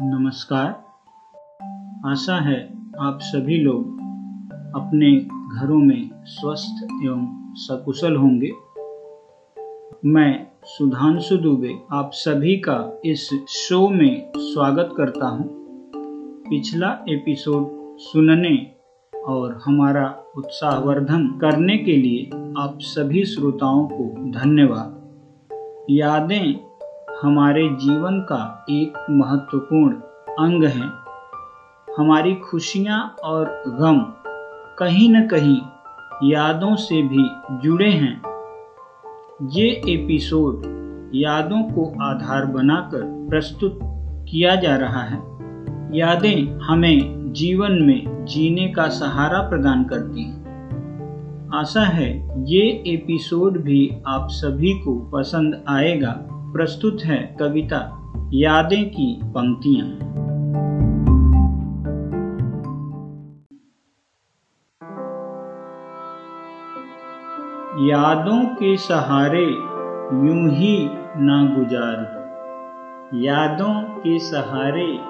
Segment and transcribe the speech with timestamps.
[0.00, 0.66] नमस्कार।
[2.10, 3.84] आशा है आप सभी लोग
[4.74, 5.16] अपने
[5.60, 8.50] घरों में स्वस्थ एवं सकुशल होंगे।
[10.06, 15.46] मैं सुधांशु दुबे आप सभी का इस शो में स्वागत करता हूँ।
[16.50, 18.72] पिछला एपिसोड सुनने
[19.20, 25.00] और हमारा उत्साहवर्धन करने के लिए आप सभी श्रोताओं को धन्यवाद।
[25.90, 26.73] यादें
[27.24, 29.94] हमारे जीवन का एक महत्वपूर्ण
[30.38, 30.90] अंग है।
[31.98, 33.98] हमारी खुशियाँ और गम
[34.78, 35.60] कहीं न कहीं
[36.30, 38.22] यादों से भी जुड़े हैं।
[39.42, 40.62] ये एपिसोड
[41.14, 43.78] यादों को आधार बनाकर प्रस्तुत
[44.28, 45.18] किया जा रहा है।
[45.98, 50.44] यादें हमें जीवन में जीने का सहारा प्रदान करती हैं।
[51.54, 59.20] आशा है ये एपिसोड भी आप सभी को पसंद आएगा। प्रस्तुत है कविता, यादें की
[59.24, 59.86] पंक्तियाँ।
[67.86, 69.44] यादों के सहारे
[70.26, 75.00] यूँ ही ना गुजार। दो यादों के सहारे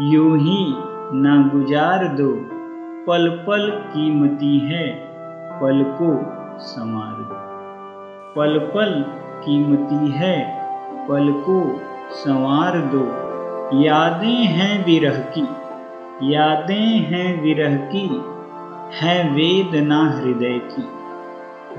[0.00, 0.74] यूँ ही
[1.18, 2.36] ना गुजार दो।
[3.06, 4.88] पल पल कीमती है,
[5.60, 6.22] पल को
[6.58, 7.34] संवार दो।
[8.34, 9.04] पल पल
[9.44, 10.57] कीमती है
[11.10, 13.28] पल को संवार दो।
[13.82, 15.42] यादें हैं विरह की,
[16.34, 18.24] यादें हैं विरह की,
[18.98, 20.82] है वेदना हृदय की।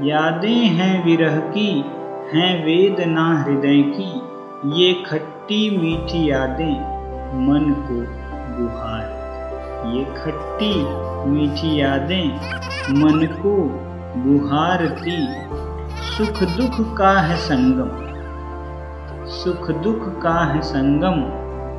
[0.09, 1.85] यादें हैं विरह की,
[2.33, 4.21] हैं वेदना हृदय की,
[4.83, 6.99] ये खट्टी मीठी यादें
[7.47, 7.95] मन को
[8.59, 9.19] गुहार।
[9.95, 10.85] ये खट्टी
[11.29, 12.35] मीठी यादें
[12.89, 13.55] मन को
[14.17, 15.27] गुहारती।
[15.95, 18.08] सुख दुख का है संगम
[19.29, 21.19] सुख दुख का है संगम?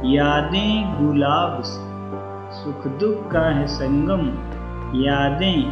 [0.09, 1.91] यादें गुलाब सी।
[2.59, 4.27] सुख दुख का है संगम?
[5.01, 5.65] यादें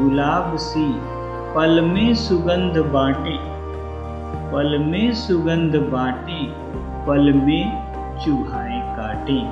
[0.00, 1.00] गुलाब सी।
[1.54, 3.38] पल में सुगंध बाटे।
[4.52, 6.46] पल में सुगंध बाटे।
[7.06, 7.72] पल में
[8.24, 9.42] चुभाए काटे।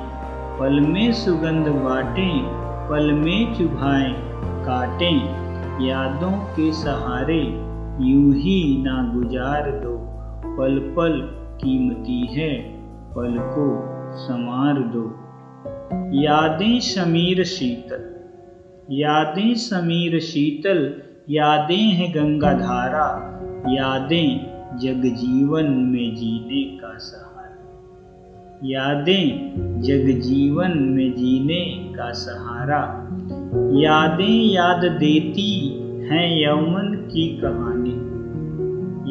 [0.59, 2.41] पल में सुगंध बाटे।
[2.89, 4.15] पल में चुभाए
[4.65, 5.15] काटे।
[5.87, 7.43] यादों के सहारे
[8.01, 9.97] यूँ ही ना गुजार दो
[10.57, 12.55] पल पल कीमती है
[13.11, 15.17] पल को संवार दो।
[16.21, 18.15] यादें समीर शीतल,
[18.91, 20.93] यादें समीर शीतल,
[21.29, 23.39] यादें हैं गंगा धारा,
[23.73, 27.31] यादें जग जीवन में जीने का सहारा।
[28.63, 33.07] यादें जग जीवन में जीने का सहारा।
[33.79, 38.11] यादें याद देती हैं यमन की कहानी।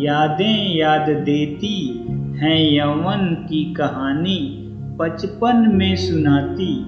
[0.06, 2.06] यादें याद देती
[2.40, 4.66] है यौवन की कहानी
[5.00, 6.84] बचपन में सुनाती,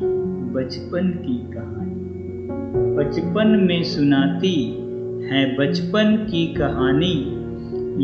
[0.53, 2.05] बचपन की कहानी।
[2.97, 4.55] बचपन में सुनाती
[5.31, 7.13] है बचपन की कहानी,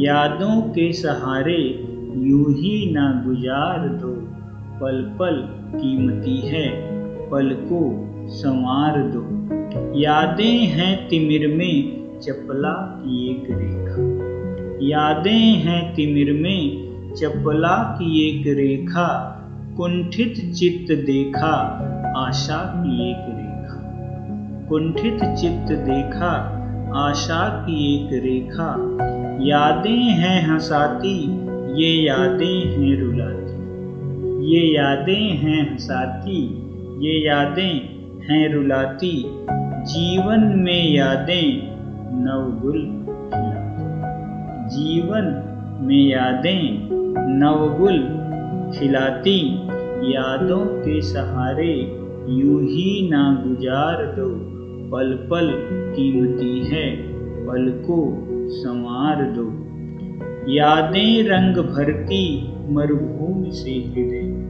[0.06, 1.56] यादों के सहारे
[2.16, 4.12] यूँ ही ना गुजार दो
[4.80, 5.40] पल पल
[5.78, 6.68] कीमती है,
[7.30, 7.80] पल को
[8.28, 9.24] संवार दो।
[9.98, 14.02] यादें हैं तिमिर में चपला की एक रेखा,
[14.86, 19.34] यादें हैं तिमिर में चपला की एक रेखा,
[19.76, 21.54] कुंठित चित्त देखा,
[22.16, 23.78] आशा की एक रेखा।
[24.68, 26.54] कुंठित चित्त देखा,
[26.96, 28.96] आशा की एक रेखा।
[29.40, 31.22] यादें हैं हंसाती,
[31.82, 33.58] ये यादें हैं रुलाती।
[34.50, 36.42] ये यादें हैं हंसाती,
[37.06, 37.88] ये यादें
[38.20, 39.24] हैं रुलाती।
[39.78, 41.78] जीवन में यादें
[42.24, 43.04] नवगुल
[44.68, 45.47] जीवन
[45.80, 46.88] में यादें,
[47.38, 47.98] नवगुल
[48.78, 49.40] खिलाती,
[50.12, 51.74] यादों के सहारे
[52.28, 54.28] यूँ ही ना गुजार दो
[54.90, 55.50] पल पल
[55.96, 56.96] कीमती है,
[57.46, 59.46] पल को संवार दो।
[60.52, 62.22] यादें रंग भरती
[62.72, 64.48] मरुभूमि से हृदय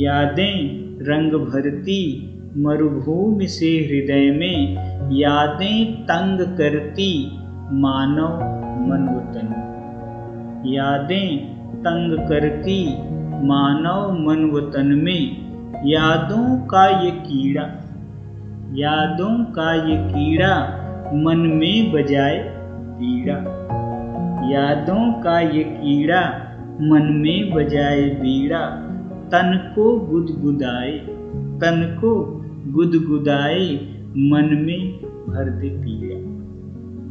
[0.00, 2.26] यादें रंग भरती
[2.56, 4.74] मरुभूमि से हृदय में,
[5.12, 7.30] यादें तंग करती
[7.72, 8.36] मानव
[8.86, 9.66] मन वतन
[10.66, 12.96] यादें तंग करती
[13.46, 15.36] मानव मन वतन में।
[15.86, 17.62] यादों का ये कीड़ा,
[18.74, 20.76] यादों का ये कीड़ा
[21.14, 22.56] मन में बजाए
[22.98, 23.36] बीड़ा।
[24.50, 26.22] यादों का ये कीड़ा
[26.80, 28.66] मन में बजाए बीड़ा।
[29.32, 30.98] तन को गुदगुदाए,
[31.60, 32.36] तन को
[32.66, 33.80] गुदगुदाए
[34.16, 34.96] मन में
[35.28, 36.30] भर दे पीड़ा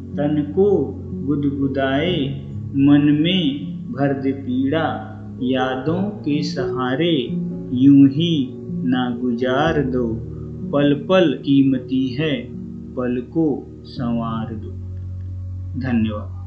[0.10, 0.86] तन को
[1.28, 7.27] गुदगुदाए मन में भर दे पीड़ा, यादों के सहारे
[7.74, 10.13] यूँ ही ना गुजार दो।
[10.71, 12.48] पल पल कीमती है,
[12.95, 14.69] पल को संवार दो।
[15.80, 16.39] धन्यवाद।